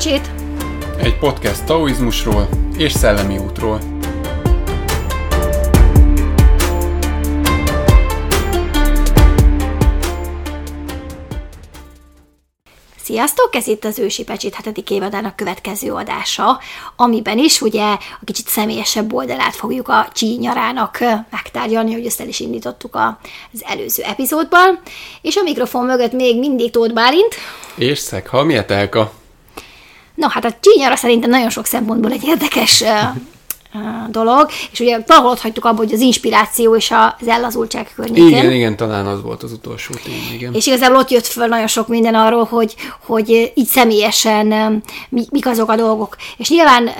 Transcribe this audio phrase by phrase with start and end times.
[0.00, 0.30] Pecsét,
[0.98, 3.80] Egy podcast taoizmusról és szellemi útról.
[13.02, 13.54] Sziasztok!
[13.54, 16.60] Ez itt az Ősi Pecsét hetedik évadának következő adása,
[16.96, 20.98] amiben is ugye a kicsit személyesebb oldalát fogjuk a csínyarának
[21.30, 22.94] megtárgyalni, hogy ezt el is indítottuk
[23.52, 24.80] az előző epizódban.
[25.22, 27.34] És a mikrofon mögött még mindig Tóth Bálint.
[27.74, 29.18] És Szekha Mietelka.
[30.20, 32.84] No, hát a csínyara szerintem nagyon sok szempontból egy érdekes
[34.10, 38.26] dolog, és ugye valahol ott hagytuk abba, hogy az inspiráció és az ellazultság környékén.
[38.26, 40.54] Igen, igen, talán az volt az utolsó tény, igen.
[40.54, 42.74] És igazából ott jött föl nagyon sok minden arról, hogy,
[43.06, 46.16] hogy így személyesen mik azok a dolgok.
[46.36, 46.90] És nyilván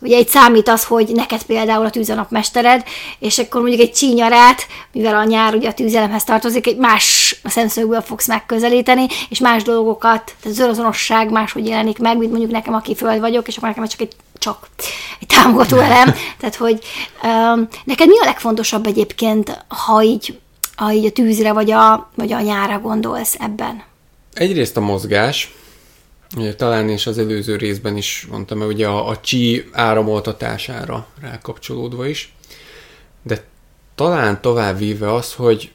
[0.00, 2.84] ugye egy számít az, hogy neked például a tűzanapmestered,
[3.18, 8.00] és akkor mondjuk egy csínyarát, mivel a nyár ugye a tűzelemhez tartozik, egy más szemszögből
[8.00, 12.94] fogsz megközelíteni, és más dolgokat, tehát az önazonosság máshogy jelenik meg, mint mondjuk nekem, aki
[12.94, 14.68] föld vagyok, és akkor nekem csak egy csak
[15.20, 16.14] egy támogató elem.
[16.38, 16.84] Tehát, hogy
[17.22, 20.38] um, neked mi a legfontosabb egyébként, ha így,
[20.76, 23.82] ha így a tűzre vagy a, vagy a nyára gondolsz ebben?
[24.32, 25.54] Egyrészt a mozgás,
[26.36, 32.06] ugye, talán és az előző részben is mondtam, hogy ugye a, a csí áramoltatására rákapcsolódva
[32.06, 32.34] is,
[33.22, 33.44] de
[33.94, 35.72] talán tovább víve az, hogy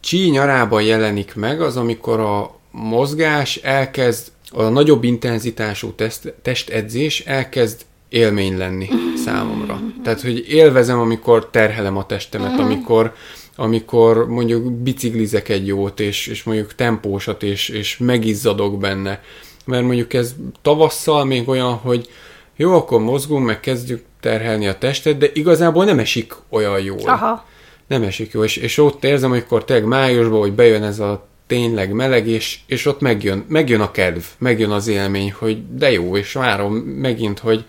[0.00, 7.84] csí nyarában jelenik meg az, amikor a mozgás elkezd, a nagyobb intenzitású test, testedzés elkezd
[8.08, 8.88] élmény lenni
[9.24, 9.80] számomra.
[10.02, 13.14] Tehát, hogy élvezem, amikor terhelem a testemet, amikor,
[13.56, 19.22] amikor mondjuk biciklizek egy jót, és, és mondjuk tempósat, és, és megizzadok benne.
[19.64, 22.08] Mert mondjuk ez tavasszal még olyan, hogy
[22.56, 27.08] jó, akkor mozgunk, meg kezdjük terhelni a testet, de igazából nem esik olyan jól.
[27.08, 27.46] Aha.
[27.86, 31.92] Nem esik jól, és, és ott érzem, amikor tényleg májusban, hogy bejön ez a tényleg
[31.92, 36.32] meleg, és, és ott megjön, megjön a kedv, megjön az élmény, hogy de jó, és
[36.32, 37.64] várom megint, hogy,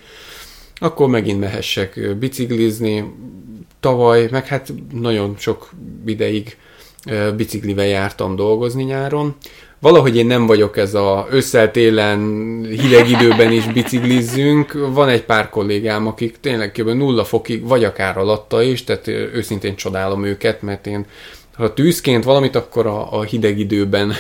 [0.76, 3.14] akkor megint mehessek biciklizni.
[3.80, 5.70] Tavaly, meg hát nagyon sok
[6.06, 6.58] ideig
[7.36, 9.36] biciklivel jártam dolgozni nyáron.
[9.80, 12.20] Valahogy én nem vagyok ez a ősszel-télen
[12.70, 14.74] hideg időben is biciklizzünk.
[14.94, 16.90] Van egy pár kollégám, akik tényleg kb.
[16.90, 21.06] nulla fokig, vagy akár alatta is, tehát őszintén csodálom őket, mert én
[21.54, 24.14] ha tűzként valamit, akkor a, a hideg időben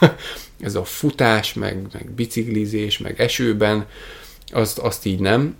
[0.60, 3.86] ez a futás, meg, meg biciklizés, meg esőben,
[4.52, 5.56] azt, azt így nem.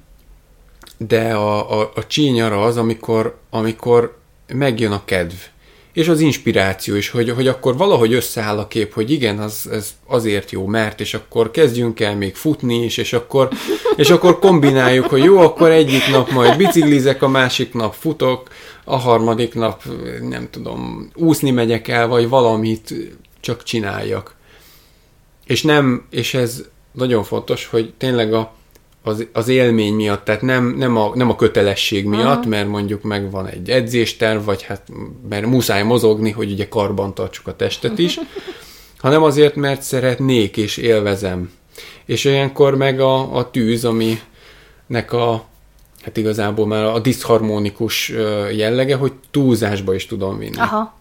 [0.99, 5.35] De a, a, a csínyara az, amikor, amikor megjön a kedv,
[5.93, 9.91] és az inspiráció is, hogy, hogy akkor valahogy összeáll a kép, hogy igen, az, ez
[10.07, 13.49] azért jó, mert, és akkor kezdjünk el még futni is, és akkor,
[13.97, 18.49] és akkor kombináljuk, hogy jó, akkor egyik nap majd biciklizek, a másik nap futok,
[18.85, 19.83] a harmadik nap,
[20.29, 22.95] nem tudom, úszni megyek el, vagy valamit
[23.41, 24.35] csak csináljak.
[25.47, 28.53] És nem, és ez nagyon fontos, hogy tényleg a,
[29.03, 32.47] az, az élmény miatt, tehát nem, nem, a, nem a kötelesség miatt, uh-huh.
[32.47, 34.83] mert mondjuk megvan egy edzésterv, vagy hát
[35.29, 38.19] mert muszáj mozogni, hogy ugye karban tartsuk a testet is,
[38.99, 41.53] hanem azért, mert szeretnék és élvezem.
[42.05, 45.45] És olyankor meg a, a tűz, aminek a
[46.03, 48.09] hát igazából már a diszharmonikus
[48.53, 50.59] jellege, hogy túlzásba is tudom vinni.
[50.59, 50.99] Aha.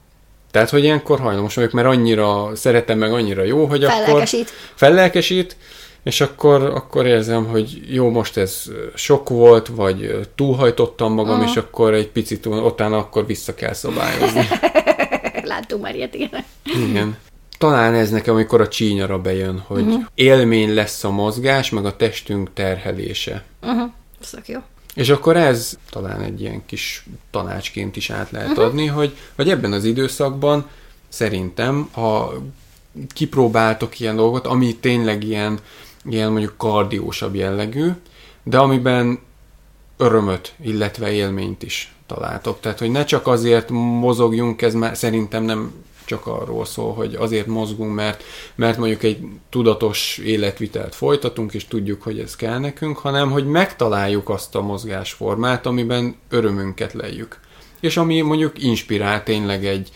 [0.52, 4.40] Tehát, hogy ilyenkor hajlamos vagyok, mert annyira szeretem, meg annyira jó, hogy fellelkesít.
[4.40, 4.54] akkor...
[4.76, 5.56] Fellelkesít.
[6.04, 8.64] És akkor, akkor érzem, hogy jó, most ez
[8.96, 11.50] sok volt, vagy túlhajtottam magam, uh-huh.
[11.50, 14.48] és akkor egy picit utána akkor vissza kell szabályozni.
[15.44, 16.46] Láttunk már ilyet, igen.
[16.64, 17.18] Igen.
[17.58, 20.04] Talán ez nekem, amikor a csínyara bejön, hogy uh-huh.
[20.16, 23.44] élmény lesz a mozgás, meg a testünk terhelése.
[23.62, 23.92] Uh-huh.
[24.20, 24.60] Szok jó.
[24.96, 28.66] És akkor ez talán egy ilyen kis tanácsként is át lehet uh-huh.
[28.66, 30.70] adni, hogy, hogy ebben az időszakban
[31.10, 32.34] szerintem, ha
[33.14, 35.60] kipróbáltok ilyen dolgot, ami tényleg ilyen
[36.06, 37.90] ilyen mondjuk kardiósabb jellegű,
[38.44, 39.20] de amiben
[39.98, 42.60] örömöt, illetve élményt is találtok.
[42.60, 45.74] Tehát, hogy ne csak azért mozogjunk, ez már szerintem nem
[46.06, 48.24] csak arról szól, hogy azért mozgunk, mert,
[48.56, 49.20] mert mondjuk egy
[49.50, 55.66] tudatos életvitelt folytatunk, és tudjuk, hogy ez kell nekünk, hanem hogy megtaláljuk azt a mozgásformát,
[55.66, 57.40] amiben örömünket lejjük.
[57.80, 59.90] És ami mondjuk inspirál tényleg egy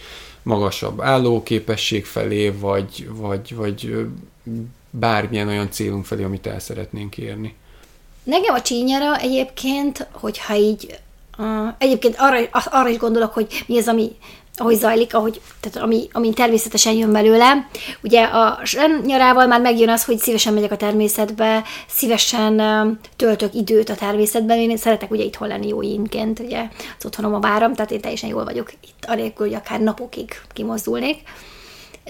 [0.44, 4.06] magasabb állóképesség felé, vagy, vagy, vagy
[5.00, 7.56] bármilyen olyan célunk felé, amit el szeretnénk érni.
[8.24, 11.00] Nekem a csínyara egyébként, hogyha így,
[11.38, 14.12] uh, egyébként arra, arra is gondolok, hogy mi az, ami
[14.56, 17.68] ahogy zajlik, ahogy, tehát ami, ami természetesen jön belőle.
[18.04, 18.60] Ugye a
[19.06, 22.62] nyarával már megjön az, hogy szívesen megyek a természetbe, szívesen
[23.16, 24.57] töltök időt a természetben.
[24.57, 26.68] Én szeretek ugye itthon lenni jó inként, ugye
[26.98, 31.22] az otthonom a váram, tehát én teljesen jól vagyok itt, anélkül, hogy akár napokig kimozdulnék.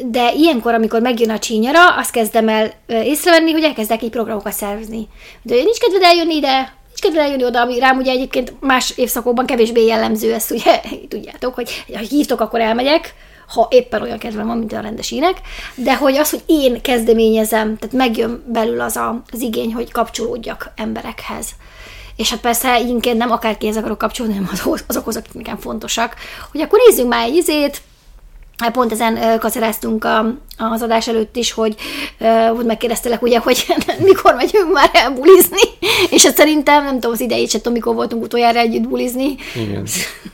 [0.02, 5.08] De ilyenkor, amikor megjön a csínyara, azt kezdem el észrevenni, hogy elkezdek így programokat szervezni.
[5.42, 6.58] De nincs kedved eljönni ide,
[6.88, 11.56] nincs kedved eljönni oda, ami rám ugye egyébként más évszakokban kevésbé jellemző, ezt ugye tudjátok,
[11.56, 13.14] hogy ha hívtok, akkor elmegyek,
[13.48, 15.42] ha éppen olyan kedvem van, mint a rendesínek,
[15.76, 20.72] de hogy az, hogy én kezdeményezem, tehát megjön belül az a, az igény, hogy kapcsolódjak
[20.76, 21.48] emberekhez.
[22.16, 26.16] És hát persze inkább nem akárkihez akarok kapcsolódni, hanem azokhoz, akik nekem fontosak,
[26.52, 27.82] hogy akkor nézzünk már egy izét,
[28.72, 30.08] pont ezen kaceráztunk
[30.58, 31.76] az adás előtt is, hogy,
[32.56, 33.66] hogy megkérdeztelek ugye, hogy
[34.00, 35.62] mikor megyünk már el bulizni,
[36.16, 39.36] és hát szerintem nem tudom, az idejét sem tudom, mikor voltunk utoljára együtt bulizni.
[39.56, 39.88] Igen.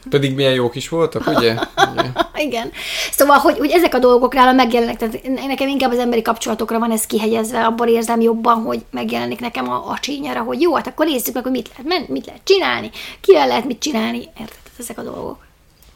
[0.09, 1.55] Pedig milyen jók is voltak, ugye?
[1.93, 2.17] Igen.
[2.47, 2.71] Igen.
[3.11, 6.91] Szóval, hogy, hogy ezek a dolgok nálam megjelennek, tehát nekem inkább az emberi kapcsolatokra van
[6.91, 11.05] ez kihegyezve, abban érzem jobban, hogy megjelenik nekem a, a csínyára, hogy jó, hát akkor
[11.05, 12.89] nézzük meg, hogy mit lehet, mit lehet csinálni,
[13.21, 14.57] kivel lehet mit csinálni, érted?
[14.79, 15.47] Ezek a dolgok.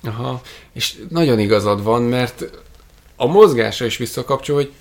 [0.04, 0.42] Aha,
[0.74, 2.50] és nagyon igazad van, mert
[3.16, 4.72] a mozgásra is visszakapcsol, hogy,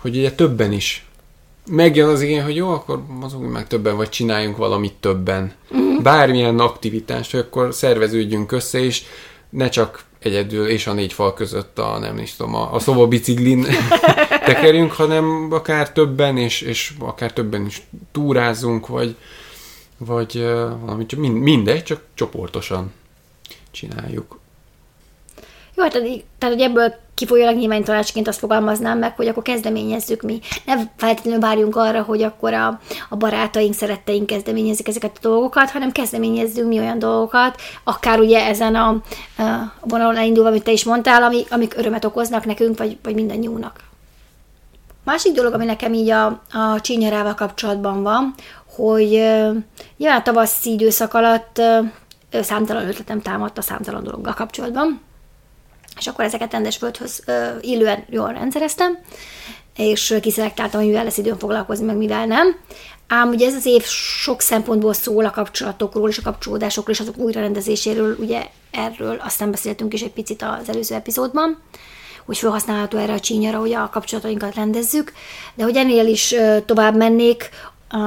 [0.00, 1.06] hogy ugye többen is.
[1.66, 5.52] Megjön az igény, hogy jó, akkor mozogunk meg többen, vagy csináljunk valamit többen.
[5.70, 6.02] Uh-huh.
[6.02, 9.02] Bármilyen aktivitást, hogy akkor szerveződjünk össze, és
[9.50, 13.08] ne csak egyedül és a négy fal között a, nem is tudom, a, a szoba
[13.08, 13.66] biciklin
[14.46, 17.82] tekerjünk, hanem akár többen, és, és akár többen is
[18.12, 19.16] túrázunk, vagy,
[19.98, 20.44] vagy
[20.80, 22.92] valami, mindegy, csak csoportosan
[23.70, 24.40] csináljuk.
[25.76, 25.92] Jó, hát
[26.38, 30.40] tehát, hogy ebből kifolyólag nyilván tanácsként azt fogalmaznám meg, hogy akkor kezdeményezzük mi.
[30.64, 35.92] Ne feltétlenül várjunk arra, hogy akkor a, a barátaink, szeretteink kezdeményezik ezeket a dolgokat, hanem
[35.92, 38.98] kezdeményezzünk mi olyan dolgokat, akár ugye ezen a, a
[39.80, 43.80] vonalon elindulva, amit te is mondtál, ami, amik örömet okoznak nekünk, vagy, vagy mindannyiunknak.
[45.04, 48.34] Másik dolog, ami nekem így a, a csínyarával kapcsolatban van,
[48.76, 49.56] hogy uh,
[49.96, 51.60] nyilván tavaszi időszak alatt
[52.30, 55.00] számtalan ötletem támadt a számtalan dologgal kapcsolatban,
[55.98, 57.24] és akkor ezeket rendes földhöz
[57.60, 58.98] illően jól rendszereztem,
[59.76, 62.56] és kiszelektáltam, hogy mivel lesz időm foglalkozni, meg mivel nem.
[63.08, 63.82] Ám ugye ez az év
[64.22, 69.92] sok szempontból szól a kapcsolatokról és a kapcsolódásokról és azok újrarendezéséről, ugye erről aztán beszéltünk
[69.92, 71.62] is egy picit az előző epizódban,
[72.24, 75.12] hogy felhasználható erre a csínyara, hogy a kapcsolatainkat rendezzük,
[75.54, 76.34] de hogy ennél is
[76.66, 77.48] tovább mennék
[77.88, 77.98] a,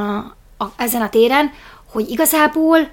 [0.57, 1.51] a, ezen a téren,
[1.91, 2.89] hogy igazából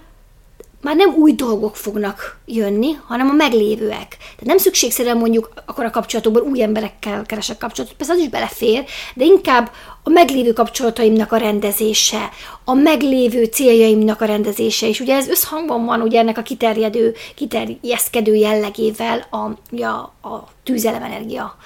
[0.82, 4.17] már nem új dolgok fognak jönni, hanem a meglévőek.
[4.19, 8.84] Tehát nem szükségszerűen mondjuk akkor a kapcsolatokban új emberekkel keresek kapcsolatot, persze az is belefér,
[9.14, 9.70] de inkább
[10.02, 12.31] a meglévő kapcsolataimnak a rendezése,
[12.64, 18.34] a meglévő céljaimnak a rendezése, és ugye ez összhangban van ugye ennek a kiterjedő, kiterjeszkedő
[18.34, 19.37] jellegével a,
[19.82, 21.56] a, a tűzelemenergia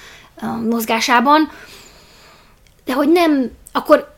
[0.70, 1.50] mozgásában,
[2.84, 4.15] de hogy nem, akkor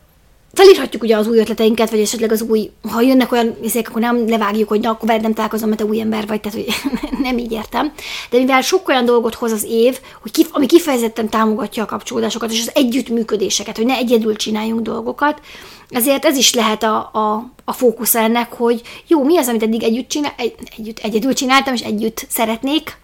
[0.53, 4.29] felírhatjuk ugye az új ötleteinket, vagy esetleg az új, ha jönnek olyan izék, akkor nem
[4.29, 6.73] levágjuk, hogy na, akkor veled nem találkozom, mert te új ember vagy, tehát hogy
[7.27, 7.93] nem így értem.
[8.29, 12.51] De mivel sok olyan dolgot hoz az év, hogy kif, ami kifejezetten támogatja a kapcsolódásokat,
[12.51, 15.41] és az együttműködéseket, hogy ne egyedül csináljunk dolgokat,
[15.89, 19.83] ezért ez is lehet a, a, a fókusz ennek, hogy jó, mi az, amit eddig
[19.83, 22.97] együtt, csinál, egy, együtt egyedül csináltam, és együtt szeretnék,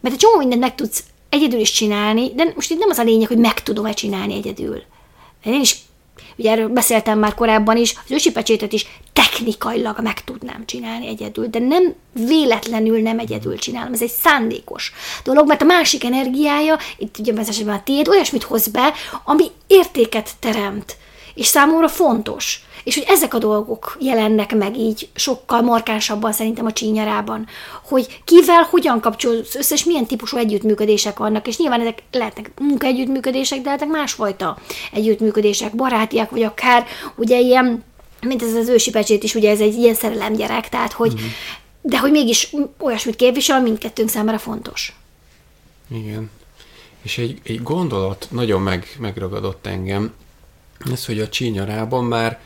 [0.00, 3.02] mert egy csomó mindent meg tudsz egyedül is csinálni, de most itt nem az a
[3.02, 4.82] lényeg, hogy meg tudom-e csinálni egyedül.
[5.44, 5.76] Én is
[6.38, 11.46] ugye erről beszéltem már korábban is, az ősi pecsétet is technikailag meg tudnám csinálni egyedül,
[11.46, 14.92] de nem véletlenül nem egyedül csinálom, ez egy szándékos
[15.24, 18.92] dolog, mert a másik energiája, itt ugye esetben a tiéd, olyasmit hoz be,
[19.24, 20.96] ami értéket teremt,
[21.38, 22.62] és számomra fontos.
[22.84, 27.46] És hogy ezek a dolgok jelennek meg így sokkal markánsabban szerintem a csínyarában,
[27.82, 33.58] hogy kivel hogyan kapcsolódsz össze, és milyen típusú együttműködések vannak, és nyilván ezek lehetnek munkaegyüttműködések,
[33.58, 34.58] de lehetnek másfajta
[34.92, 37.84] együttműködések, barátiak, vagy akár ugye ilyen,
[38.20, 41.26] mint ez az ősi pecsét is, ugye ez egy ilyen szerelemgyerek, tehát hogy, mm.
[41.82, 44.96] de hogy mégis olyasmit képvisel, mindkettőnk számára fontos.
[45.90, 46.30] Igen.
[47.02, 50.14] És egy, egy gondolat nagyon meg, megragadott engem,
[50.92, 52.40] ez, hogy a csínyarában már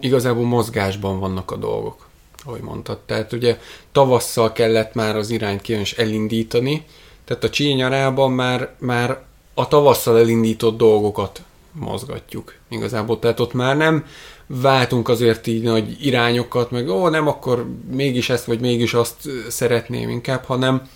[0.00, 2.08] igazából mozgásban vannak a dolgok,
[2.44, 2.98] ahogy mondtad.
[2.98, 3.58] Tehát ugye
[3.92, 6.84] tavasszal kellett már az irányt kijön és elindítani,
[7.24, 11.42] tehát a csínyarában már, már a tavasszal elindított dolgokat
[11.72, 13.18] mozgatjuk igazából.
[13.18, 14.06] Tehát ott már nem
[14.46, 20.08] váltunk azért így nagy irányokat, meg ó, nem, akkor mégis ezt, vagy mégis azt szeretném
[20.08, 20.88] inkább, hanem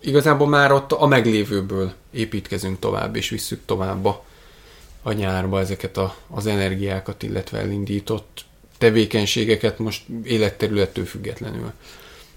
[0.00, 4.24] igazából már ott a meglévőből építkezünk tovább, és visszük tovább a,
[5.02, 8.44] a nyárba ezeket a, az energiákat, illetve elindított
[8.78, 11.72] tevékenységeket most életterülettől függetlenül.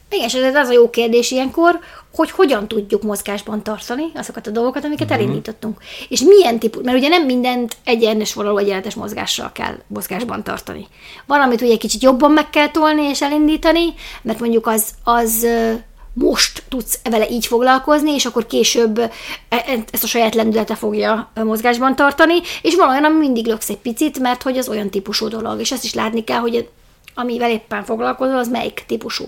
[0.09, 1.79] Igen, és ez az a jó kérdés ilyenkor,
[2.13, 5.21] hogy hogyan tudjuk mozgásban tartani azokat a dolgokat, amiket uh-huh.
[5.21, 5.77] elindítottunk.
[6.09, 10.87] És milyen típus, mert ugye nem mindent egyenes vonalú egyenletes mozgással kell mozgásban tartani.
[11.25, 15.47] Valamit ugye kicsit jobban meg kell tolni és elindítani, mert mondjuk az, az
[16.13, 19.11] most tudsz vele így foglalkozni, és akkor később e-
[19.49, 23.77] e- ezt a saját lendülete fogja mozgásban tartani, és van olyan, ami mindig löksz egy
[23.77, 26.69] picit, mert hogy az olyan típusú dolog, és ezt is látni kell, hogy
[27.15, 29.25] amivel éppen foglalkozol, az melyik típusú.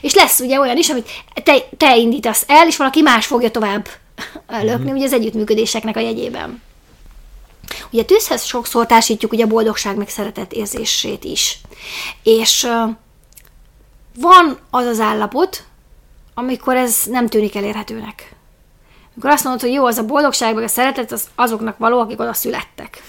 [0.00, 1.10] És lesz ugye olyan is, amit
[1.42, 3.88] te, te indítasz el, és valaki más fogja tovább
[4.48, 4.94] lökni, mm-hmm.
[4.94, 6.62] ugye az együttműködéseknek a jegyében.
[7.90, 11.60] Ugye tűzhez sokszor társítjuk ugye a boldogság meg szeretet érzését is.
[12.22, 12.90] És uh,
[14.18, 15.64] van az az állapot,
[16.38, 18.34] amikor ez nem tűnik elérhetőnek.
[19.12, 22.20] Amikor azt mondod, hogy jó, az a boldogság, meg a szeretet, az azoknak való, akik
[22.20, 23.02] oda születtek.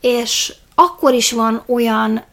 [0.00, 2.24] És akkor is van olyan,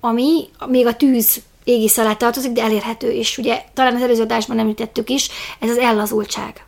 [0.00, 4.58] ami még a tűz égisz alá tartozik, de elérhető, és ugye talán az előző adásban
[4.58, 6.64] említettük is, ez az ellazultság.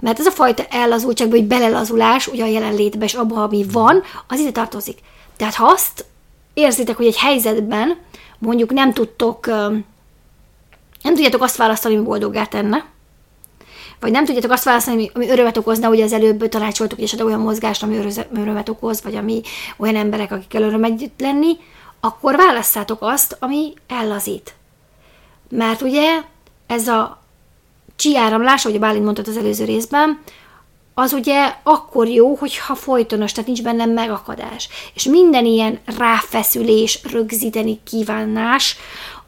[0.00, 4.40] Mert ez a fajta ellazultság, vagy belelazulás, ugye a jelenlétben és abban, ami van, az
[4.40, 4.98] ide tartozik.
[5.36, 6.04] Tehát ha azt
[6.54, 7.98] érzitek, hogy egy helyzetben
[8.38, 9.50] mondjuk nem tudtok
[11.02, 12.84] nem tudjátok azt választani, ami boldoggá tenne,
[14.00, 17.82] vagy nem tudjátok azt választani, ami örömet okozna, ugye az előbb tanácsoltuk, és olyan mozgást,
[17.82, 17.96] ami
[18.34, 19.40] örömet okoz, vagy ami
[19.76, 21.56] olyan emberek, akikkel öröm együtt lenni,
[22.00, 24.54] akkor válasszátok azt, ami ellazít.
[25.48, 26.20] Mert ugye
[26.66, 27.22] ez a
[27.96, 30.20] csiáramlás, ahogy Bálint mondtad az előző részben,
[30.94, 34.68] az ugye akkor jó, hogyha folytonos, tehát nincs benne megakadás.
[34.94, 38.76] És minden ilyen ráfeszülés, rögzíteni kívánás,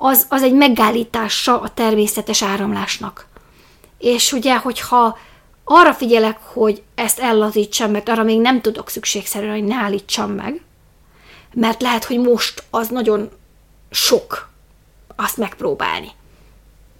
[0.07, 3.27] az, az egy megállítása a természetes áramlásnak.
[3.99, 5.19] És ugye, hogyha
[5.65, 10.61] arra figyelek, hogy ezt ellazítsam, mert arra még nem tudok szükségszerűen, hogy ne állítsam meg,
[11.55, 13.31] mert lehet, hogy most az nagyon
[13.91, 14.49] sok
[15.17, 16.11] azt megpróbálni.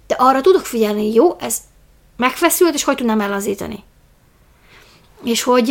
[0.07, 1.57] De arra tudok figyelni, jó, ez
[2.17, 3.83] megfeszült, és hogy tudnám ellazítani.
[5.23, 5.65] És hogy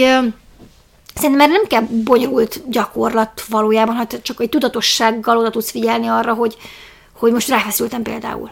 [1.14, 6.34] szerintem erre nem kell bonyolult gyakorlat valójában, hát csak egy tudatossággal oda tudsz figyelni arra,
[6.34, 6.56] hogy,
[7.16, 8.50] hogy most ráfeszültem például.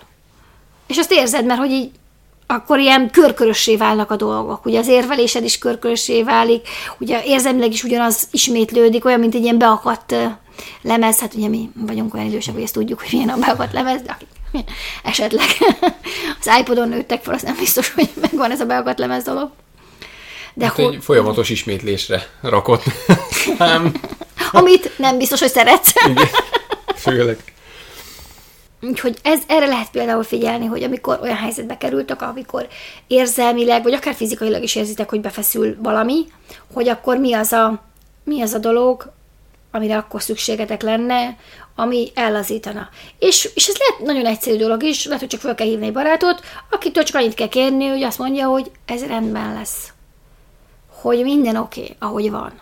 [0.87, 1.90] És azt érzed, mert hogy így
[2.47, 4.66] akkor ilyen körkörössé válnak a dolgok.
[4.66, 9.59] Ugye az érvelésed is körkörössé válik, ugye érzelmileg is ugyanaz ismétlődik, olyan, mint egy ilyen
[9.59, 10.14] beakadt
[10.83, 14.02] lemez, hát ugye mi vagyunk olyan idősek, hogy ezt tudjuk, hogy milyen a beakadt lemez,
[14.02, 14.16] de
[15.04, 15.47] esetleg
[16.40, 19.50] az iPodon nőttek fel, az nem biztos, hogy megvan ez a beakadt lemez dolog.
[20.54, 22.83] De hát egy folyamatos ismétlésre rakott
[24.52, 25.92] Amit nem biztos, hogy szeretsz.
[26.07, 26.28] Igen,
[26.97, 27.38] főleg.
[28.83, 32.69] Úgyhogy ez, erre lehet például figyelni, hogy amikor olyan helyzetbe kerültek, amikor
[33.07, 36.25] érzelmileg, vagy akár fizikailag is érzitek, hogy befeszül valami,
[36.73, 37.83] hogy akkor mi az a,
[38.25, 39.12] mi az a dolog,
[39.71, 41.37] amire akkor szükségetek lenne,
[41.75, 42.89] ami ellazítana.
[43.19, 45.93] És, és ez lehet nagyon egyszerű dolog is, lehet, hogy csak fel kell hívni egy
[45.93, 49.93] barátot, akitől csak annyit kell kérni, hogy azt mondja, hogy ez rendben lesz.
[51.01, 52.61] Hogy minden oké, okay, ahogy van.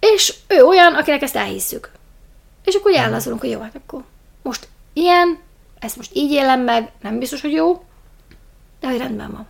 [0.00, 1.90] És ő olyan, akinek ezt elhisszük.
[2.64, 4.02] És akkor ellazulunk, hogy jó, hát akkor
[4.42, 5.38] most ilyen,
[5.78, 7.84] ezt most így élem meg, nem biztos, hogy jó,
[8.80, 9.46] de hogy rendben van.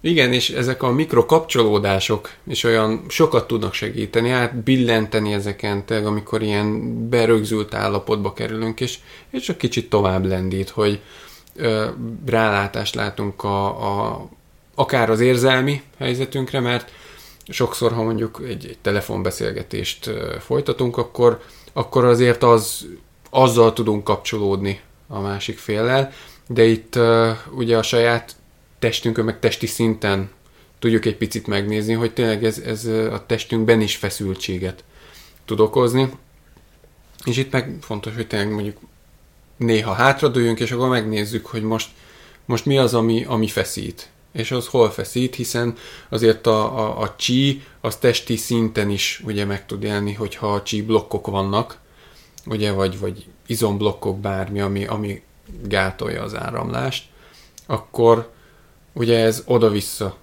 [0.00, 6.42] Igen, és ezek a mikrokapcsolódások is olyan sokat tudnak segíteni, hát billenteni ezeken, tényleg, amikor
[6.42, 8.98] ilyen berögzült állapotba kerülünk, és,
[9.30, 11.00] és csak kicsit tovább lendít, hogy
[11.54, 11.86] ö,
[12.26, 14.28] rálátást látunk a, a,
[14.74, 16.90] akár az érzelmi helyzetünkre, mert
[17.48, 21.40] sokszor, ha mondjuk egy, egy telefonbeszélgetést folytatunk, akkor
[21.76, 22.86] akkor azért az,
[23.30, 26.12] azzal tudunk kapcsolódni a másik féllel,
[26.46, 28.36] de itt uh, ugye a saját
[28.78, 30.30] testünkön, meg testi szinten
[30.78, 34.84] tudjuk egy picit megnézni, hogy tényleg ez, ez a testünkben is feszültséget
[35.44, 36.10] tud okozni.
[37.24, 38.76] És itt meg fontos, hogy tényleg mondjuk
[39.56, 41.88] néha hátradőjünk, és akkor megnézzük, hogy most,
[42.44, 44.08] most mi az, ami, ami feszít.
[44.36, 45.74] És az hol feszít, hiszen
[46.08, 50.62] azért a, a, a csí az testi szinten is ugye meg tud élni, hogyha a
[50.62, 51.78] csí blokkok vannak,
[52.46, 55.22] ugye, vagy, vagy izomblokkok, bármi, ami, ami
[55.62, 57.04] gátolja az áramlást,
[57.66, 58.30] akkor
[58.92, 60.16] ugye ez oda-vissza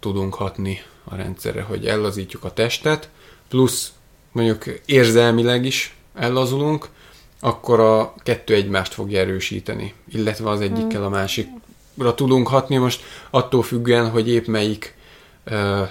[0.00, 3.10] tudunk hatni a rendszerre, hogy ellazítjuk a testet,
[3.48, 3.92] plusz
[4.32, 6.88] mondjuk érzelmileg is ellazulunk,
[7.40, 11.67] akkor a kettő egymást fogja erősíteni, illetve az egyikkel a másikra
[12.14, 14.94] tudunk hatni, most attól függően, hogy épp melyik,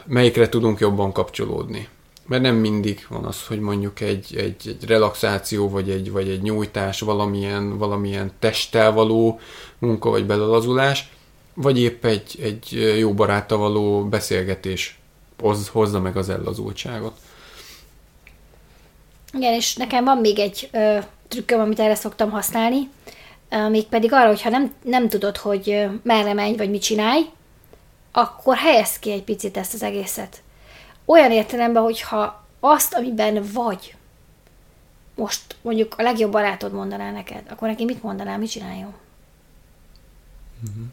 [0.05, 1.87] melyikre tudunk jobban kapcsolódni.
[2.25, 6.41] Mert nem mindig van az, hogy mondjuk egy, egy, egy relaxáció, vagy egy, vagy egy
[6.41, 9.39] nyújtás, valamilyen, valamilyen testtel való
[9.79, 11.09] munka, vagy belelazulás,
[11.53, 14.99] vagy épp egy, egy jó baráttal való beszélgetés
[15.39, 17.13] hoz, hozza meg az ellazultságot.
[19.33, 20.97] Igen, és nekem van még egy ö,
[21.27, 22.89] trükköm, amit erre szoktam használni,
[23.49, 27.25] mégpedig arra, hogyha nem, nem tudod, hogy merre menj, vagy mit csinálj,
[28.11, 30.41] akkor helyez ki egy picit ezt az egészet.
[31.05, 33.95] Olyan értelemben, hogyha azt, amiben vagy,
[35.15, 38.93] most mondjuk a legjobb barátod mondaná neked, akkor neki mit mondanál, mit csináljon?
[40.63, 40.83] Uh-huh.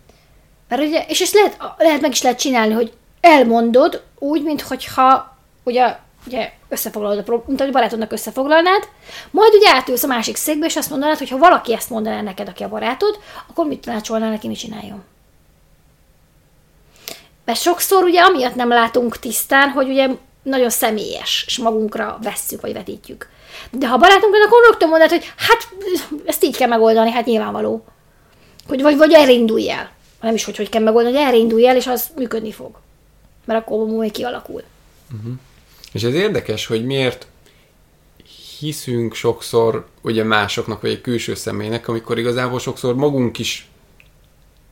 [0.69, 5.99] Mert ugye, és ezt lehet, lehet meg is lehet csinálni, hogy elmondod úgy, mintha ugye,
[6.27, 8.89] ugye összefoglalod a problémát, hogy barátodnak összefoglalnád,
[9.31, 12.49] majd ugye átülsz a másik székbe, és azt mondanád, hogy ha valaki ezt mondaná neked,
[12.49, 15.05] aki a barátod, akkor mit tanácsolnál neki, mit csináljon?
[17.45, 20.09] Mert sokszor ugye amiatt nem látunk tisztán, hogy ugye
[20.43, 23.29] nagyon személyes, és magunkra vesszük, vagy vetítjük.
[23.71, 25.69] De ha barátunk akkor rögtön mondod, hogy hát
[26.25, 27.85] ezt így kell megoldani, hát nyilvánvaló.
[28.69, 29.33] Hogy vagy, vagy erre
[29.73, 29.91] el.
[30.21, 32.77] Nem is, hogy hogy kell megoldani, hogy erre el, és az működni fog.
[33.45, 34.63] Mert akkor majd kialakul.
[35.13, 35.33] Uh-huh.
[35.95, 37.27] És ez érdekes, hogy miért
[38.59, 43.69] hiszünk sokszor ugye másoknak, vagy egy külső személynek, amikor igazából sokszor magunk is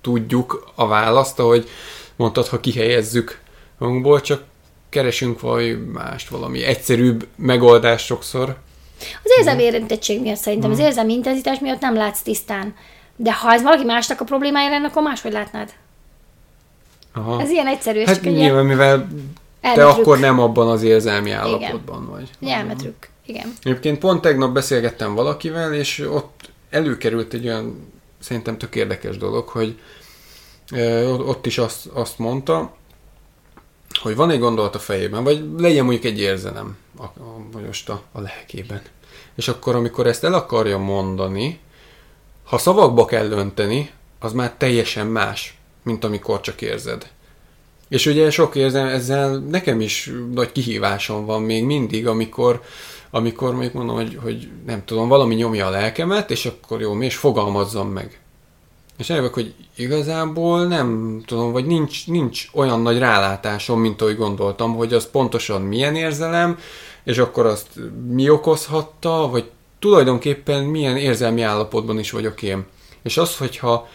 [0.01, 1.69] tudjuk a választ, ahogy
[2.17, 3.41] mondtad, ha kihelyezzük
[3.79, 4.43] magunkból, csak
[4.89, 8.57] keresünk valami mást, valami egyszerűbb megoldást sokszor.
[8.99, 10.73] Az érzelmi érintettség miatt szerintem, mm.
[10.73, 12.75] az érzelmi intenzitás miatt nem látsz tisztán.
[13.17, 15.73] De ha ez valaki másnak a problémája lenne, akkor máshogy látnád.
[17.15, 17.41] Aha.
[17.41, 18.05] Ez ilyen egyszerű.
[18.05, 18.67] Hát nyilván, ilyen...
[18.67, 19.09] mivel
[19.63, 22.31] te akkor nem abban az érzelmi állapotban vagy.
[22.51, 23.09] Elmetrük.
[23.27, 23.53] Igen.
[23.63, 29.79] Egyébként pont tegnap beszélgettem valakivel, és ott előkerült egy olyan szerintem tök érdekes dolog, hogy
[31.27, 32.75] ott is azt, azt mondta,
[34.01, 38.03] hogy van egy gondolat a fejében, vagy legyen mondjuk egy érzelem a, a, most a,
[38.13, 38.83] a lelkében.
[39.35, 41.61] És akkor, amikor ezt el akarja mondani,
[42.45, 47.11] ha szavakba kell önteni, az már teljesen más, mint amikor csak érzed.
[47.93, 52.63] És ugye sok érzem, ezzel nekem is nagy kihívásom van még mindig, amikor,
[53.11, 57.07] amikor még mondom, hogy, hogy nem tudom, valami nyomja a lelkemet, és akkor jó, mi
[57.07, 58.21] is fogalmazzam meg.
[58.99, 64.75] És eljövök, hogy igazából nem tudom, vagy nincs, nincs olyan nagy rálátásom, mint ahogy gondoltam,
[64.75, 66.59] hogy az pontosan milyen érzelem,
[67.05, 67.69] és akkor azt
[68.09, 72.65] mi okozhatta, vagy tulajdonképpen milyen érzelmi állapotban is vagyok én.
[73.03, 73.89] És az, hogyha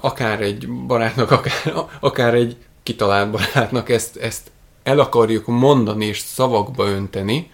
[0.00, 4.50] akár egy barátnak, akár, akár egy kitalált barátnak ezt, ezt
[4.82, 7.50] el akarjuk mondani és szavakba önteni,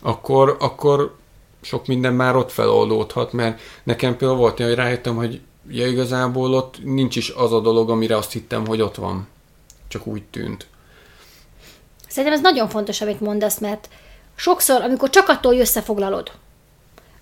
[0.00, 1.14] akkor, akkor
[1.60, 6.84] sok minden már ott feloldódhat, mert nekem például volt hogy rájöttem, hogy ja, igazából ott
[6.84, 9.28] nincs is az a dolog, amire azt hittem, hogy ott van.
[9.88, 10.66] Csak úgy tűnt.
[12.08, 13.88] Szerintem ez nagyon fontos, amit mondasz, mert
[14.34, 16.30] sokszor, amikor csak attól összefoglalod,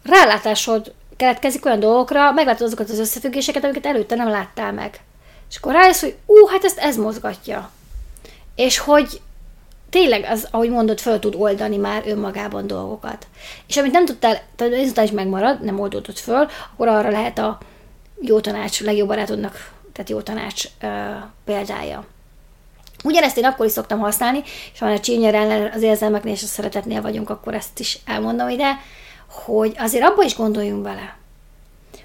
[0.02, 5.00] rálátásod keletkezik olyan dolgokra, meglátod azokat az összefüggéseket, amiket előtte nem láttál meg.
[5.52, 7.70] És akkor rájössz, hogy ú, hát ezt ez mozgatja.
[8.54, 9.20] És hogy
[9.90, 13.26] tényleg, az, ahogy mondod, föl tud oldani már önmagában dolgokat.
[13.66, 17.58] És amit nem tudtál, tehát ezután is megmarad, nem oldódott föl, akkor arra lehet a
[18.20, 20.86] jó tanács, legjobb barátodnak, tehát jó tanács ö,
[21.44, 22.04] példája.
[23.04, 27.02] Ugyanezt én akkor is szoktam használni, és ha a csínyerrel az érzelmeknél és a szeretetnél
[27.02, 28.80] vagyunk, akkor ezt is elmondom ide,
[29.26, 31.16] hogy azért abba is gondoljunk bele,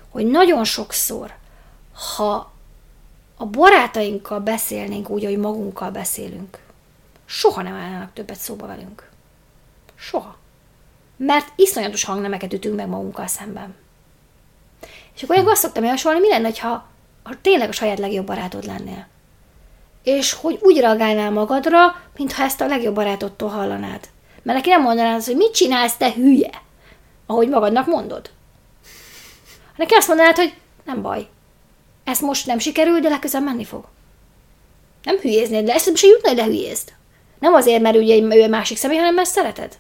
[0.10, 1.34] hogy nagyon sokszor,
[2.16, 2.56] ha
[3.38, 6.60] a barátainkkal beszélnénk úgy, hogy magunkkal beszélünk,
[7.26, 9.10] soha nem állnának többet szóba velünk.
[9.96, 10.38] Soha.
[11.18, 13.76] Mert iszonyatos hangnemeket ütünk meg magunkkal szemben.
[15.16, 16.88] És akkor én azt szoktam javasolni, mi lenne, ha,
[17.24, 19.08] ha tényleg a saját legjobb barátod lennél.
[20.04, 24.10] És hogy úgy reagálnál magadra, mintha ezt a legjobb barátodtól hallanád.
[24.44, 26.62] Mert neki nem mondanád hogy mit csinálsz, te hülye,
[27.26, 28.30] ahogy magadnak mondod.
[29.76, 30.54] Neki azt mondanád, hogy
[30.86, 31.28] nem baj,
[32.08, 33.86] ez most nem sikerül, de legközelebb menni fog.
[35.04, 36.94] Nem hülyéznéd le, ezt se jutna, hogy lehülyézd.
[37.40, 39.78] Nem azért, mert ugye ő a másik személy, hanem mert szereted.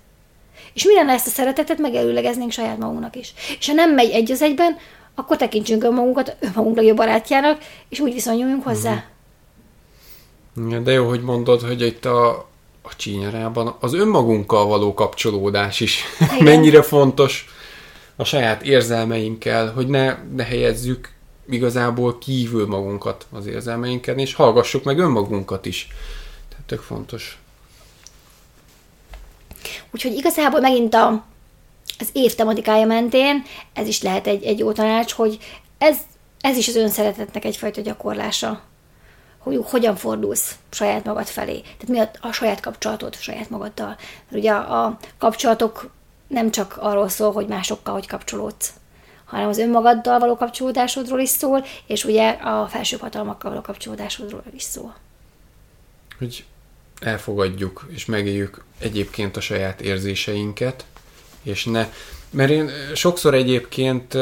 [0.73, 3.33] És mi lenne ezt a szeretetet megelőlegeznénk saját magunknak is.
[3.59, 4.77] És ha nem megy egy az egyben,
[5.15, 9.03] akkor tekintsünk önmagunkat önmagunk legjobb barátjának, és úgy viszonyuljunk hozzá.
[10.59, 10.83] Mm.
[10.83, 12.29] De jó, hogy mondod, hogy itt a,
[12.81, 16.43] a csínyarában az önmagunkkal való kapcsolódás is Igen.
[16.43, 17.45] mennyire fontos
[18.15, 21.15] a saját érzelmeinkkel, hogy ne, ne helyezzük
[21.49, 25.87] igazából kívül magunkat az érzelmeinken, és hallgassuk meg önmagunkat is.
[26.49, 27.39] Tehát tök fontos.
[29.91, 31.23] Úgyhogy igazából megint a,
[31.99, 35.37] az év tematikája mentén ez is lehet egy, egy jó tanács, hogy
[35.77, 35.97] ez,
[36.41, 38.61] ez is az önszeretetnek egyfajta gyakorlása.
[39.37, 41.59] Hogy hogyan fordulsz saját magad felé.
[41.61, 43.87] Tehát mi a, a saját kapcsolatod saját magaddal.
[43.87, 45.89] Mert ugye a, a kapcsolatok
[46.27, 48.73] nem csak arról szól, hogy másokkal hogy kapcsolódsz,
[49.27, 54.63] hanem az önmagaddal való kapcsolódásodról is szól, és ugye a felsőbb hatalmakkal való kapcsolódásodról is
[54.63, 54.95] szól.
[56.17, 56.45] Hogy
[56.99, 60.85] elfogadjuk és megéljük egyébként a saját érzéseinket,
[61.43, 61.87] és ne...
[62.29, 64.17] Mert én sokszor egyébként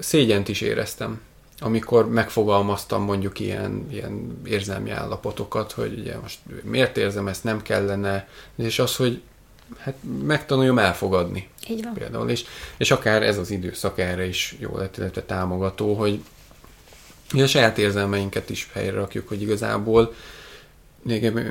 [0.00, 1.20] szégyent is éreztem,
[1.58, 8.28] amikor megfogalmaztam mondjuk ilyen, ilyen érzelmi állapotokat, hogy ugye most miért érzem ezt, nem kellene,
[8.56, 9.20] és az, hogy
[9.78, 11.48] hát megtanuljam elfogadni.
[11.68, 11.92] Így van.
[11.92, 12.44] Például, és,
[12.76, 16.20] és akár ez az időszak erre is jó lett, illetve támogató, hogy
[17.32, 20.14] a saját érzelmeinket is helyre rakjuk, hogy igazából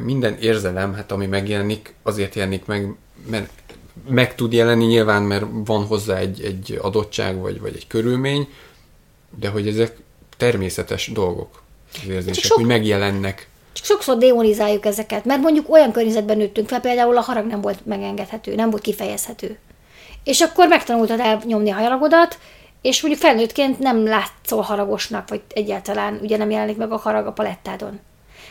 [0.04, 2.96] minden érzelem, hát ami megjelenik, azért jelenik meg,
[3.30, 3.50] mert
[4.10, 8.48] meg tud jelenni nyilván, mert van hozzá egy, egy adottság, vagy, vagy egy körülmény,
[9.40, 9.98] de hogy ezek
[10.38, 11.62] természetes dolgok,
[11.94, 13.48] az érzések, sok, hogy megjelennek.
[13.72, 17.86] Csak sokszor demonizáljuk ezeket, mert mondjuk olyan környezetben nőttünk fel, például a harag nem volt
[17.86, 19.58] megengedhető, nem volt kifejezhető.
[20.24, 22.38] És akkor megtanultad elnyomni a haragodat,
[22.82, 27.32] és mondjuk felnőttként nem látszol haragosnak, vagy egyáltalán ugye nem jelenik meg a harag a
[27.32, 28.00] palettádon.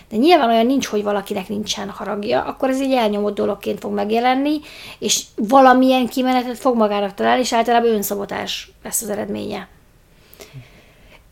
[0.09, 4.61] De nyilván olyan nincs, hogy valakinek nincsen haragja, akkor ez egy elnyomott dologként fog megjelenni,
[4.99, 9.69] és valamilyen kimenetet fog magának találni, és általában önszabotás lesz az eredménye.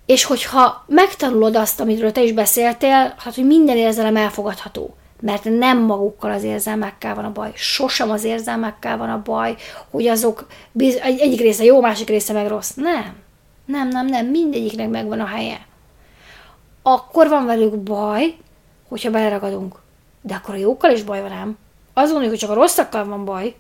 [0.07, 5.79] És hogyha megtanulod azt, amiről te is beszéltél, hát, hogy minden érzelem elfogadható, mert nem
[5.79, 9.57] magukkal az érzelmekkel van a baj, sosem az érzelmekkel van a baj,
[9.91, 12.71] hogy azok biz- egy, egyik része jó, másik része meg rossz.
[12.75, 13.17] Nem.
[13.65, 15.67] Nem, nem, nem, mindegyiknek megvan a helye.
[16.83, 18.37] Akkor van velük baj,
[18.89, 19.75] hogyha beleragadunk.
[20.21, 21.59] De akkor a jókkal is baj van ám.
[21.93, 23.55] Azt mondjuk, hogy csak a rosszakkal van baj.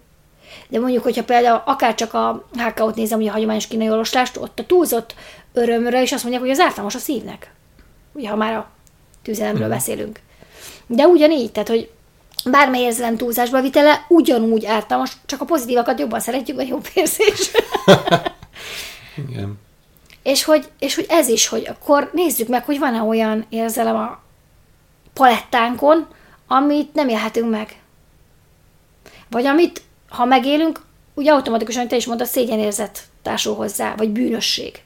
[0.68, 4.58] De mondjuk, hogyha például akár csak a HK-ot nézem, ugye a hagyományos kínai olvaslást, ott
[4.58, 5.14] a túlzott
[5.52, 7.52] örömre is azt mondják, hogy az ártalmas a szívnek.
[8.12, 8.70] Ugye, ha már a
[9.22, 9.76] tüzelemről uh-huh.
[9.76, 10.20] beszélünk.
[10.86, 11.90] De ugyanígy, tehát, hogy
[12.44, 17.50] bármely érzelem túlzásba vitele ugyanúgy ártalmas, csak a pozitívakat jobban szeretjük, vagy jobb érzés.
[19.28, 19.58] Igen.
[20.22, 24.18] És hogy, és hogy ez is, hogy akkor nézzük meg, hogy van-e olyan érzelem a
[25.12, 26.06] palettánkon,
[26.46, 27.76] amit nem élhetünk meg.
[29.30, 30.80] Vagy amit, ha megélünk,
[31.14, 34.82] ugye automatikusan, te is mondtad, szégyenérzet társul hozzá, vagy bűnösség.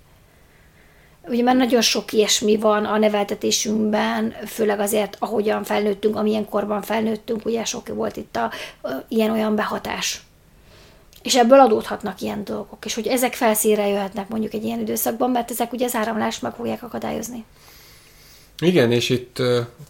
[1.31, 7.45] Ugye mert nagyon sok ilyesmi van a neveltetésünkben, főleg azért, ahogyan felnőttünk, amilyen korban felnőttünk,
[7.45, 8.51] ugye sok volt itt a,
[9.09, 10.23] ilyen-olyan behatás.
[11.23, 15.51] És ebből adódhatnak ilyen dolgok, és hogy ezek felszínre jöhetnek mondjuk egy ilyen időszakban, mert
[15.51, 17.45] ezek ugye az áramlást meg fogják akadályozni.
[18.61, 19.43] Igen, és itt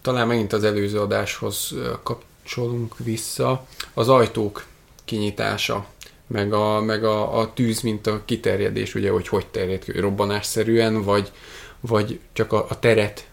[0.03, 3.67] talán megint az előző adáshoz kapcsolunk vissza.
[3.95, 4.67] Az ajtók
[5.05, 5.87] kinyitása,
[6.33, 11.03] meg a, meg a, a tűz, mint a kiterjedés, ugye, hogy hogy terjed ki, robbanásszerűen,
[11.03, 11.33] vagy,
[11.81, 13.27] vagy csak a, a teret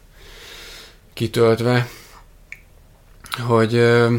[1.14, 1.90] kitöltve,
[3.48, 4.14] hogy uh,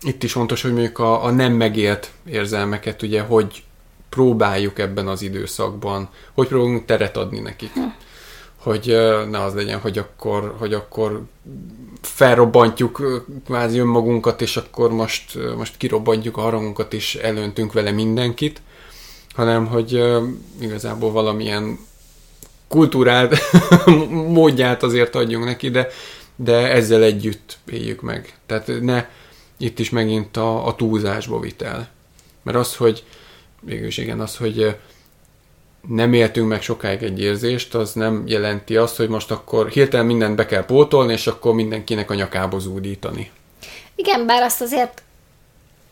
[0.00, 3.62] itt is fontos, hogy mondjuk a, a nem megélt érzelmeket, ugye, hogy
[4.08, 7.72] próbáljuk ebben az időszakban, hogy próbálunk teret adni nekik.
[8.58, 8.86] Hogy
[9.30, 11.22] ne az legyen, hogy akkor, hogy akkor
[12.02, 18.62] felrobbantjuk kvázi önmagunkat, és akkor most, most kirobbantjuk a harangunkat, és elöntünk vele mindenkit,
[19.34, 20.04] hanem hogy
[20.60, 21.78] igazából valamilyen
[22.68, 23.36] kultúrát,
[24.38, 25.88] módját azért adjunk neki, de,
[26.36, 28.38] de ezzel együtt éljük meg.
[28.46, 29.08] Tehát ne
[29.56, 31.88] itt is megint a, a túlzásba vitel.
[32.42, 33.04] Mert az, hogy
[33.60, 34.76] végülis igen, az, hogy
[35.88, 40.36] nem éltünk meg sokáig egy érzést, az nem jelenti azt, hogy most akkor hirtelen mindent
[40.36, 43.30] be kell pótolni, és akkor mindenkinek a nyakába zúdítani.
[43.94, 45.02] Igen, bár azt azért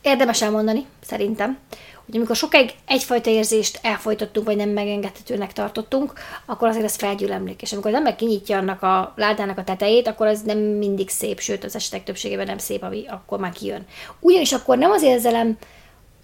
[0.03, 1.59] érdemes elmondani, szerintem,
[2.07, 6.13] hogy amikor sokáig egyfajta érzést elfolytottunk, vagy nem megengedhetőnek tartottunk,
[6.45, 7.63] akkor azért ez felgyülemlik.
[7.63, 11.41] És amikor az ember kinyitja annak a ládának a tetejét, akkor az nem mindig szép,
[11.41, 13.87] sőt az esetek többségében nem szép, ami akkor már kijön.
[14.21, 15.59] Ugyanis akkor nem az érzelem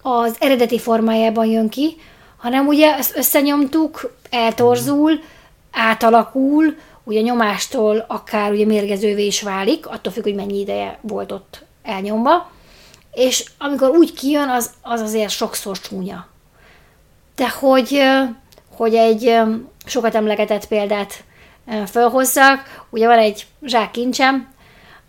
[0.01, 1.97] az eredeti formájában jön ki,
[2.43, 5.19] hanem ugye ezt összenyomtuk, eltorzul,
[5.71, 11.65] átalakul, ugye nyomástól akár ugye mérgezővé is válik, attól függ, hogy mennyi ideje volt ott
[11.83, 12.51] elnyomva,
[13.11, 16.27] és amikor úgy kijön, az, az azért sokszor csúnya.
[17.35, 18.01] De hogy,
[18.75, 19.37] hogy egy
[19.85, 21.23] sokat emlegetett példát
[21.85, 24.53] felhozzak, ugye van egy zsák kincsem,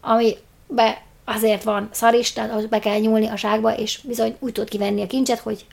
[0.00, 4.52] ami be azért van szar is, tehát be kell nyúlni a zsákba, és bizony úgy
[4.52, 5.66] tud kivenni a kincset, hogy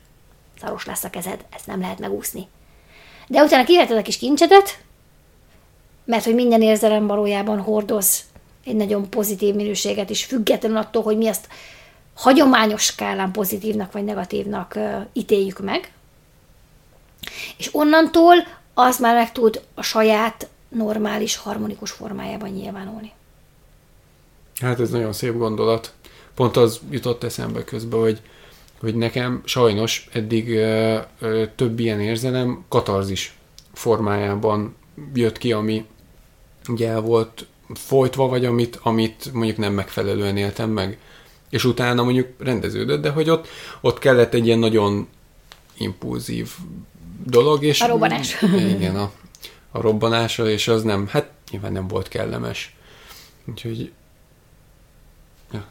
[0.61, 2.47] szaros lesz a kezed, ezt nem lehet megúszni.
[3.27, 4.83] De utána kiveheted a kis kincsedet,
[6.05, 8.23] mert hogy minden érzelem valójában hordoz
[8.65, 11.47] egy nagyon pozitív minőséget is, függetlenül attól, hogy mi ezt
[12.13, 14.77] hagyományos skálán pozitívnak vagy negatívnak
[15.13, 15.91] ítéljük meg.
[17.57, 18.35] És onnantól
[18.73, 23.11] az már meg tud a saját normális, harmonikus formájában nyilvánulni.
[24.61, 25.93] Hát ez nagyon szép gondolat.
[26.35, 28.21] Pont az jutott eszembe közben, hogy
[28.81, 33.35] hogy nekem sajnos eddig ö, ö, több ilyen érzelem katarzis
[33.73, 34.75] formájában
[35.13, 35.85] jött ki, ami
[36.67, 40.97] ugye el volt folytva, vagy amit, amit mondjuk nem megfelelően éltem meg.
[41.49, 43.47] És utána mondjuk rendeződött, de hogy ott,
[43.81, 45.07] ott kellett egy ilyen nagyon
[45.77, 46.49] impulzív
[47.25, 47.63] dolog.
[47.63, 48.41] És a robbanás.
[48.75, 49.11] Igen, a,
[49.71, 52.75] a robbanása, és az nem, hát nyilván nem volt kellemes.
[53.45, 53.91] Úgyhogy
[55.51, 55.65] Ja.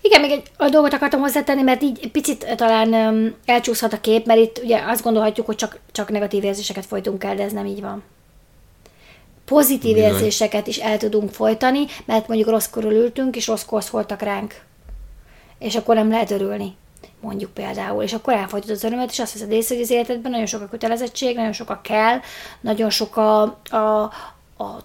[0.00, 4.26] Igen, még egy a dolgot akartam hozzátenni, mert így picit talán um, elcsúszhat a kép,
[4.26, 7.66] mert itt ugye azt gondolhatjuk, hogy csak, csak negatív érzéseket folytunk el, de ez nem
[7.66, 8.02] így van.
[9.44, 10.10] pozitív Bizony.
[10.10, 14.54] érzéseket is el tudunk folytani, mert mondjuk rossz körül ültünk, és rossz szóltak ránk.
[15.58, 16.76] És akkor nem lehet örülni
[17.22, 20.46] mondjuk például, és akkor elfogyott az örömet, és azt veszed észre, hogy az életedben nagyon
[20.46, 22.20] sok a kötelezettség, nagyon sok a kell,
[22.60, 24.02] nagyon sok a, a,
[24.56, 24.82] a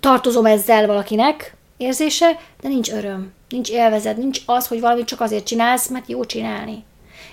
[0.00, 5.44] tartozom ezzel valakinek érzése, de nincs öröm, nincs élvezet, nincs az, hogy valamit csak azért
[5.44, 6.84] csinálsz, mert jó csinálni.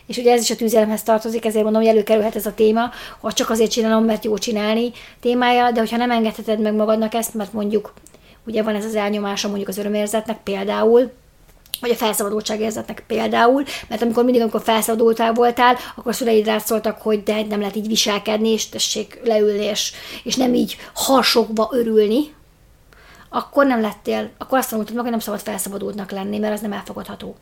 [0.06, 3.34] És ugye ez is a tűzelemhez tartozik, ezért mondom, hogy előkerülhet ez a téma, hogy
[3.34, 7.54] csak azért csinálom, mert jó csinálni témája, de hogyha nem engedheted meg magadnak ezt, mert
[7.54, 7.94] mondjuk
[8.46, 11.12] ugye van ez az elnyomása mondjuk az örömérzetnek például,
[11.82, 17.02] vagy a felszabadultság érzetnek például, mert amikor mindig, amikor felszabadultál voltál, akkor szüleid rád szóltak,
[17.02, 19.92] hogy de nem lehet így viselkedni, és tessék leülni, és,
[20.24, 22.36] és nem így harsogva örülni,
[23.30, 26.74] akkor nem lettél, akkor azt tanultad meg, hogy nem szabad felszabadultnak lenni, mert az nem
[26.74, 27.36] elfogadható.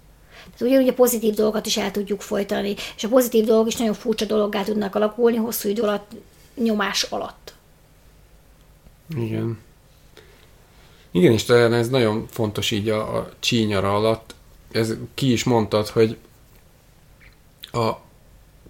[0.43, 3.93] Tehát ugyanúgy a pozitív dolgokat is el tudjuk folytani, és a pozitív dolgok is nagyon
[3.93, 6.11] furcsa dologgá tudnak alakulni hosszú idő alatt,
[6.55, 7.53] nyomás alatt.
[9.17, 9.59] Igen.
[11.11, 14.35] Igen, és talán ez nagyon fontos így a, a csínyara alatt.
[14.71, 16.17] Ez ki is mondtad, hogy
[17.71, 17.91] a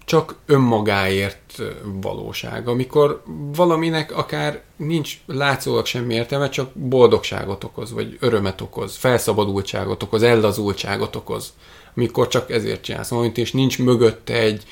[0.06, 1.62] csak önmagáért
[2.00, 3.22] valóság, amikor
[3.54, 11.16] valaminek akár nincs látszólag semmi értelme, csak boldogságot okoz, vagy örömet okoz, felszabadultságot okoz, ellazultságot
[11.16, 11.52] okoz,
[11.96, 14.64] amikor csak ezért csinálsz valamit, és nincs mögötte egy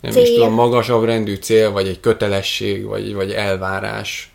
[0.00, 0.22] nem Cél.
[0.22, 4.32] is tudom, magasabb rendű cél, vagy egy kötelesség, vagy, vagy elvárás,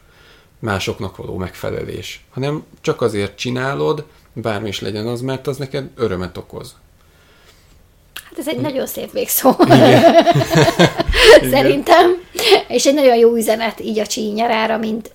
[0.59, 6.37] másoknak való megfelelés, hanem csak azért csinálod, bármi is legyen az, mert az neked örömet
[6.37, 6.75] okoz.
[8.35, 9.51] Hát ez egy nagyon szép végszó.
[11.53, 12.21] Szerintem.
[12.67, 15.11] És egy nagyon jó üzenet így a csínyarára, mint,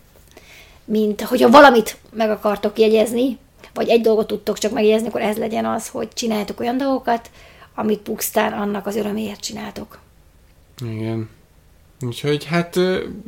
[0.84, 3.38] mint hogyha valamit meg akartok jegyezni,
[3.74, 7.30] vagy egy dolgot tudtok csak megjegyezni, akkor ez legyen az, hogy csináljátok olyan dolgokat,
[7.74, 9.98] amit pusztán annak az öröméért csináltok.
[10.90, 11.28] Igen.
[12.00, 12.78] Úgyhogy hát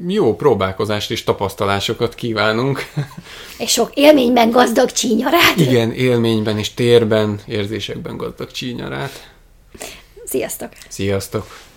[0.07, 2.81] jó próbálkozást és tapasztalásokat kívánunk.
[3.59, 5.57] És sok élményben gazdag csínyarát.
[5.57, 9.31] Igen, élményben és térben, érzésekben gazdag csínyarát.
[10.25, 10.73] Sziasztok!
[10.89, 11.70] Sziasztok!